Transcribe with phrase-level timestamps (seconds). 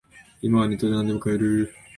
[0.41, 1.75] 今はネットでなんでも買える